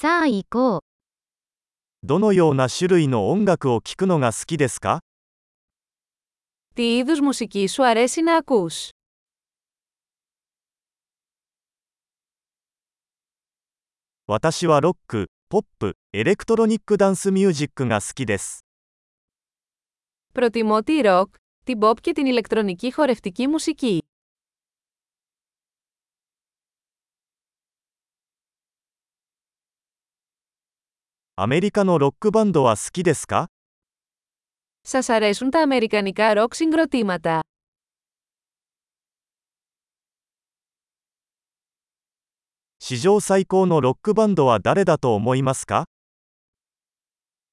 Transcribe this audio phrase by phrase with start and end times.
[0.00, 0.81] さあ行こう。
[2.01, 5.01] どのような種類の音楽を聴くのが好きですか
[6.73, 8.89] Τι είδους μουσική σου αρέσει να ακούς?
[14.27, 18.65] 私はロック、ポップ、エレクトロニックダンスミュージックが好きです。
[20.33, 21.25] Προτιμώ τη rock,
[21.65, 24.03] την pop και την ηλεκτρονική χορευτική μουσική.
[31.40, 33.48] アメリカのロックバンドは好きですか
[34.82, 37.40] Σας αρέσουν τα αμερικανικά rock συγκροτήματα.
[42.78, 45.84] 史上最高のロックバンドは誰だと思いますか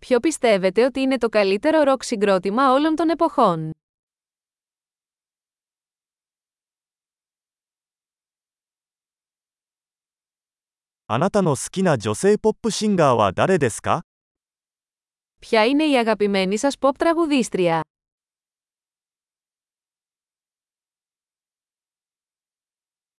[0.00, 3.72] Ποιο πιστεύετε ότι είναι το καλύτερο rock συγκρότημα όλων των εποχών?
[11.12, 14.02] あなたの好きな女性ポップシンガーは誰ですか
[15.40, 17.80] Ποια είναι η αγαπημένη σας pop τραγουδίστρια?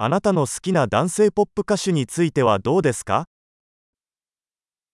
[0.00, 3.24] あなたの好きな男性ポップ歌手についてはどうですか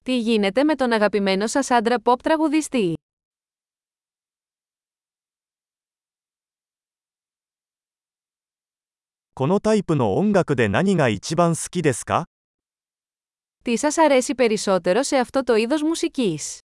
[0.04, 2.94] Τι γίνεται με τον αγαπημένο σας άντρα pop τραγουδιστή?
[9.34, 12.26] このタイプの音楽で何が一番好きですか
[13.63, 16.59] Τι σας αρέσει περισσότερο σε αυτό το είδος μουσικής;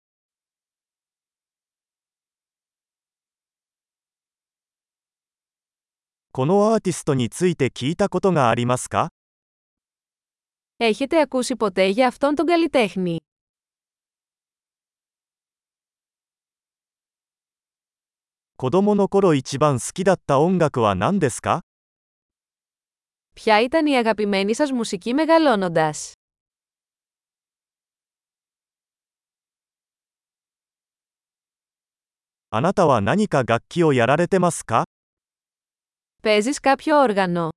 [10.77, 13.17] Έχετε ακούσει ποτέ για αυτόν τον καλλιτέχνη;
[23.35, 26.13] Ποια ήταν η αγαπημένη σας μουσική μεγαλώνοντας;
[32.52, 34.86] あなたは何か楽器をやられてますか
[36.24, 37.52] Παίζεις κάποιο όργανο.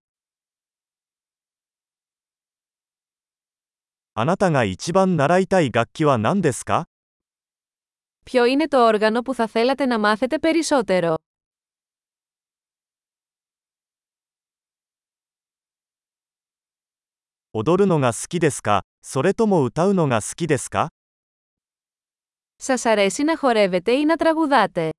[4.15, 6.85] あなたが一番習いたい楽器は何ですか
[8.25, 11.17] Ποιο είναι το όργανο που θα θέλατε να μάθετε περισσότερο?
[17.53, 20.91] 踊るのが好きですかそれとも歌うのが好きですか
[22.57, 24.91] Σας αρέσει να χορεύετε ή να τραγουδάτε?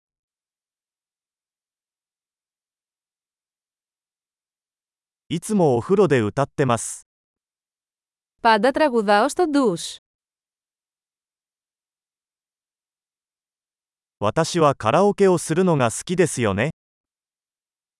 [5.27, 7.07] いつもお風呂で歌ってます。
[8.41, 9.97] Πάντα τραγουδάω στο ντους.
[14.19, 16.69] 私はカラオケをするのが好きですよね。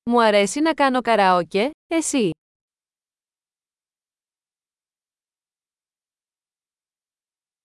[0.05, 2.31] Μου αρέσει να κάνω καραόκε, εσύ.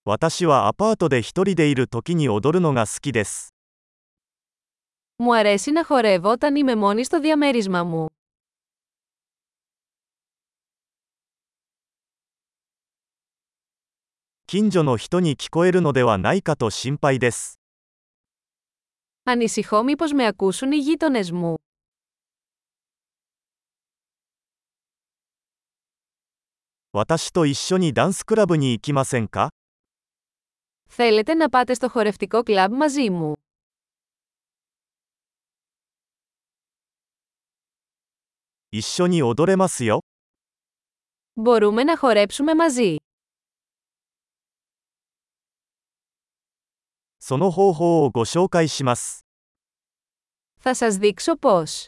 [0.09, 3.53] 私はアパートで一人でいる時に踊るのが好きです。
[5.17, 8.07] Μου αρέσει να χορεύω όταν είμαι μόνη στο διαμέρισμα μου.
[14.47, 17.59] 近所の人に聞こえるのではないかと心配です。
[19.23, 21.55] Ανησυχώ μήπως με ακούσουν οι γείτονες μου.
[26.93, 29.49] 私と一緒にダンスクラブに行きませんか
[30.91, 33.33] Θέλετε να πάτε στο χορευτικό κλαμπ μαζί μου.
[38.69, 39.99] 一緒に踊れますよ。
[41.35, 42.95] Μπορούμε να χορέψουμε μαζί.
[47.19, 49.19] その方法をご紹介します。
[50.59, 51.85] Θα σας δείξω πώς.